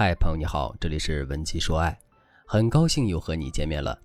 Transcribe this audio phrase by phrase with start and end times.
[0.00, 1.98] 嗨，朋友你好，这里是文姬说爱，
[2.46, 4.00] 很高兴又和你见面了。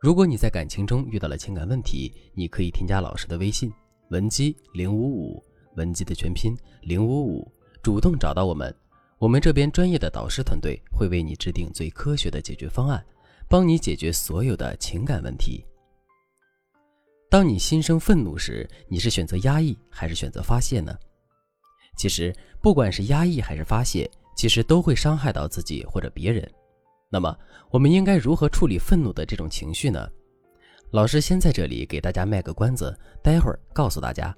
[0.00, 3.70] 如果你在感情中遇到了情感问题，你可以添加老师的微信
[4.08, 5.44] 文姬零五五，
[5.76, 8.74] 文姬的全拼零五五，主动找到我们，
[9.18, 13.04] 我们这边专业的导师团队会为你制定最科学的解决方案，
[13.46, 15.62] 帮你解决所有的情感问题。
[17.28, 20.98] 当你心生愤怒时，你是选择压抑还是选择发泄呢？
[21.94, 24.10] 其实，不管是压抑还是发泄。
[24.34, 26.48] 其实都会伤害到自己或者别人。
[27.10, 27.36] 那么，
[27.70, 30.08] 我们应该如何处理愤怒的这种情绪呢？
[30.90, 34.34] 老师先在这里给大家卖个关子，待会儿告诉大家。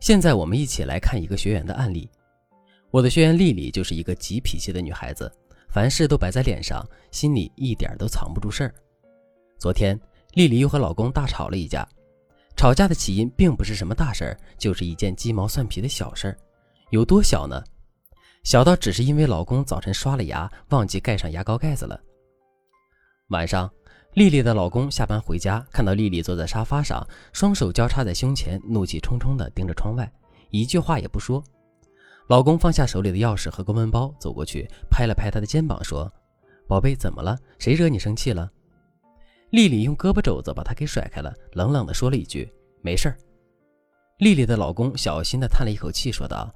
[0.00, 2.08] 现在我们一起来看一个学员的案例。
[2.90, 5.30] 我的学员丽丽就是一个急脾气的女孩子，
[5.68, 8.74] 凡事都摆在脸上，心里一点都藏不住事儿。
[9.58, 9.98] 昨天，
[10.34, 11.88] 丽丽又和老公大吵了一架。
[12.56, 16.38] 吵架的起因并不是什么大事儿，就是一件鸡毛蒜皮的小事儿。
[16.90, 17.62] 有多小呢？
[18.44, 21.98] 小到只是因为老公早晨刷了牙忘记盖上牙膏盖子了。
[23.30, 23.68] 晚上，
[24.12, 30.12] 丽丽的老公下班回家，看到丽丽坐在沙发上，双手交叉在胸前，怒气冲冲地盯着窗外，
[30.50, 31.42] 一句话也不说。
[32.28, 36.12] 老公放下手里的钥匙和公文包，走过去拍了拍她的肩膀，说
[36.68, 37.38] ：“宝贝，怎么了？
[37.58, 38.50] 谁惹你生气了？”
[39.50, 42.52] 丽丽用胳膊肘子把他给甩开了，冷冷地说了一句
[42.84, 43.16] ：“没事儿。”
[44.20, 46.54] 丽丽的老公小心地叹了一口气，说道。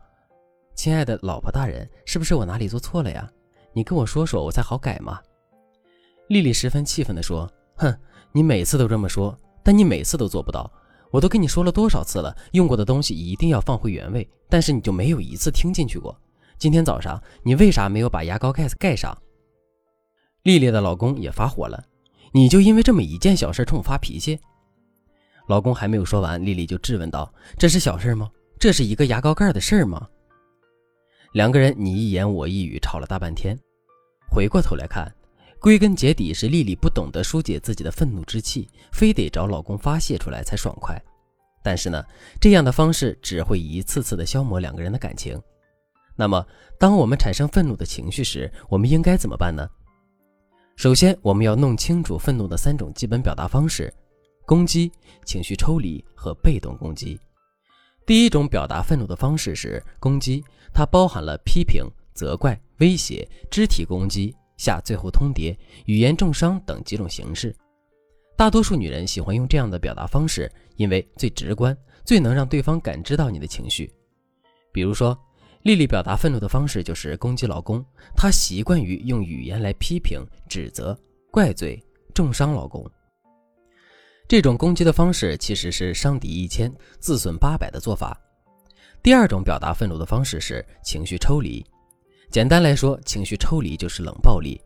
[0.79, 3.29] 亲爱的老婆大人，是不是我哪里做错了呀？
[3.73, 5.21] 你跟我说说，我才好改嘛。
[6.29, 7.93] 丽丽十分气愤地说：“哼，
[8.31, 10.71] 你每次都这么说，但你每次都做不到。
[11.11, 16.17] 我都跟你说了多少次了，用过的东西一定要放回原位，但是你就没有一次听进去过。
[16.59, 19.13] 今天早上你为啥没有把牙膏盖子盖上？”
[20.45, 21.83] 丽丽的老公也发火了
[22.31, 24.39] ：“你就因为这么一件小事冲我发脾气？”
[25.49, 28.31] 老公还没有说完，丽丽就质问道：“这是小事吗？
[28.61, 30.07] 这是一个牙膏盖的事吗？”
[31.33, 33.59] 两个人你一言我一语吵了大半天，
[34.31, 35.15] 回过头来看，
[35.61, 41.01] 归根结底是丽丽不懂得疏解自己的愤怒之气，非得找老公发泄出来才爽快。
[41.63, 42.03] 但是呢，
[42.41, 45.41] 这样的方式只会一次次的消磨两个人的感情。
[46.17, 46.45] 那么，
[46.79, 49.69] 当我们产生愤怒的情绪时，我们应该怎么办呢？
[50.77, 53.93] 首先，我们要弄清楚愤怒的三种基本表达方式：
[54.47, 54.91] 攻击、
[55.27, 57.21] 情绪抽离和被动攻击。
[58.09, 60.43] 第一种表达愤怒的方式是攻击，
[60.73, 65.55] 它包含了批评、责怪、威胁、肢体攻击、下最后通牒、
[65.85, 67.55] 语言重伤等几种形式。
[68.35, 73.93] 大多数女人喜欢用这样的表达方式，因为最直观，最能让对方感知到你的情绪。
[74.73, 75.15] 比如说，
[75.65, 77.85] 丽丽表达愤怒的方式就是攻击老公，
[78.17, 80.99] 她习惯于用语言来批评、指责、
[81.31, 81.79] 怪罪、
[82.15, 82.91] 重伤老公。
[84.29, 88.15] 这种攻击的方式其实是伤敌一千，自损八百的做法。
[89.03, 91.65] 第二种表达愤怒的方式是情绪抽离。
[92.31, 94.61] 简单来说，情绪抽离就是冷暴力，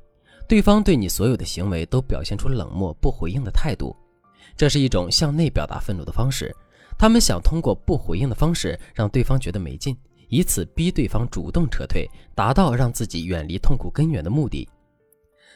[0.49, 3.95] 对方对你所有的行为都表现出冷漠不回应的态度。
[4.56, 6.53] 这是一种向内表达愤怒的方式，
[6.99, 9.97] 他们想通过不回应的方式让对方觉得没劲，
[10.29, 14.69] 以此逼对方主动撤退，达到让自己远离痛苦根源的目的。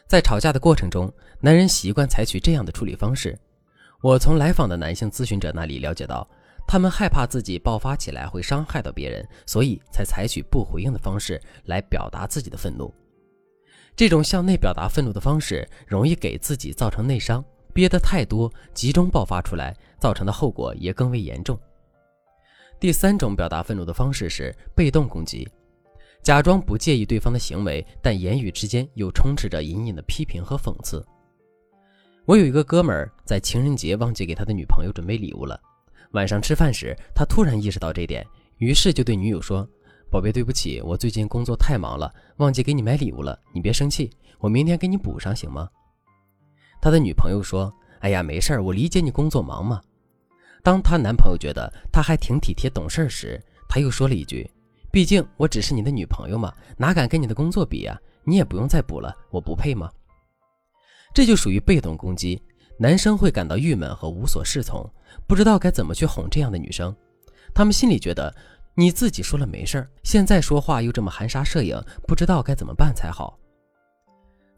[0.06, 3.37] 在吵架的过程中，男人习惯采取这样的处理方式。
[4.02, 6.28] 我从来访的男性咨询者那里了解到，
[6.66, 12.92] 他们害怕自己爆发起来会伤害到别人，所以才采取不回应的方式来表达自己的愤怒。
[13.96, 17.42] 这种向内表达愤怒的方式，容易给自己造成内伤，
[17.72, 21.58] 憋得太多，集中爆发出来，造成的后果也更为严重。
[22.78, 25.48] 第三种表达愤怒的方式是被动攻击，
[26.22, 31.02] 假装不介意对方的行为，但言语之间又充斥着隐隐的批评和讽刺。
[32.26, 35.60] 我有一个哥们儿在情人节忘记给他的女朋友准备礼物了。
[36.10, 38.26] 晚上吃饭时，他突然意识到这点，
[38.59, 39.66] 于是就对女友说
[40.10, 43.38] ：“宝贝，对不起，我最近工作太忙了，忘记给你买礼物了。
[43.53, 44.10] 你别生气，
[44.41, 45.69] 我明天给你补上，行吗？”
[46.82, 47.72] 他的女朋友说
[48.03, 49.81] ：“哎呀，没事儿，我理解你工作忙嘛。”
[50.64, 54.50] 当她男朋友觉得她还挺体贴懂事时，他又说了一句
[54.90, 57.96] ：“毕竟我只是你的女朋友嘛，哪敢跟你的工作比呀？
[58.25, 59.88] 你也不用再补了，我不配吗？”
[61.16, 62.42] 这就属于被动攻击，
[62.76, 64.86] 男生会感到郁闷和无所适从，
[65.26, 66.94] 不知道该怎么去哄这样的女生。
[67.54, 68.30] 他们心里觉得
[68.74, 73.38] 你自己说了没事儿，现在说话又这么含沙射影，不知道该怎么办才好。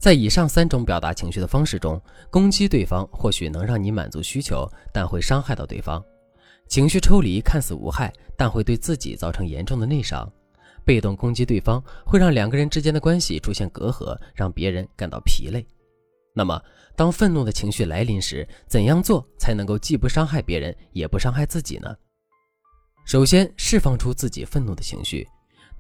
[0.00, 6.02] 在以上三种表达情绪的方式中，攻击对方或许能让你满足需求，但会伤害到对方；
[6.66, 10.28] 情绪抽离看似无害，但会对自己造成严重的内伤；
[10.84, 15.64] 被动攻击对方会让两个人之间的关系出现隔阂，让别人感到疲累。
[16.38, 16.62] 那么，
[16.94, 21.92] 当愤怒的情绪来临时，怎样做才能够既不伤害别人，也不伤害自己呢？
[23.04, 25.26] 首先，释放出自己愤怒的情绪。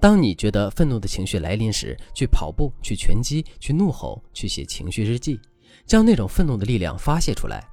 [0.00, 5.38] 当你觉得愤怒的情绪来临时，去跑步、去拳击、去怒吼、去写情绪日记，
[5.86, 7.64] 将那种愤怒的力量发泄出来。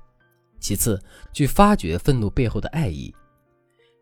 [0.60, 1.02] 其次，
[1.34, 3.12] 去发掘愤怒背后的爱意。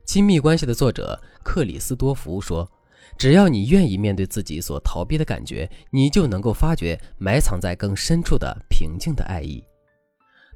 [0.05, 2.69] 亲密关系的作者克里斯多福说
[3.17, 9.63] ：“只要你愿意面对自己所逃避的感觉，你就能够发掘埋藏在更深处的平静的爱意。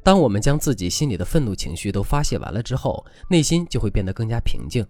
[0.04, 4.86] 当我们将自己心里的愤怒情绪都发泄完了之后，内心就会变得更加平静。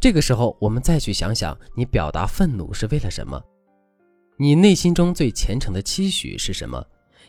[0.00, 3.42] 这个时候，我们再去想想，你表达愤怒是为了什么？
[4.36, 6.84] 你内心中最虔诚的期许是什么？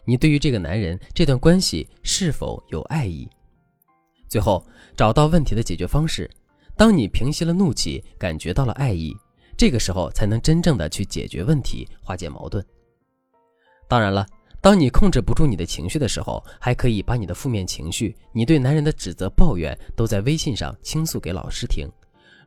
[0.06, 3.30] 你对于这个男人、这段关系是否有爱意？
[4.28, 6.30] 最后，找到问题的解决方式。”
[6.78, 9.16] 当你平息了怒气，感觉到了爱意，
[9.58, 12.66] 这个时候才能真正的去解决问题，化解矛盾。
[13.88, 14.26] 当然了，
[14.62, 21.88] 当你控制不住你的情绪的时候，还可以把你的负面情绪、你对男人的指责、抱怨，都在微信上倾诉给老师听。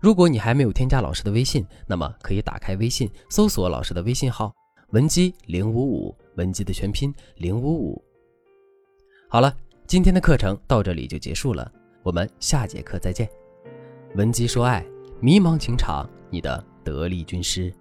[0.01, 4.55] 如果你还没有添加老师的微信，那么可以打开微信，搜索老师的微信号
[4.91, 8.03] 文姬零五五，文姬的全拼零五五。
[9.29, 9.55] 好了，
[9.87, 11.71] 今天的课程到这里就结束了，
[12.03, 13.29] 我们下节课再见。
[14.15, 14.85] 文姬说爱，
[15.21, 17.73] 迷茫情场，你的得力军师。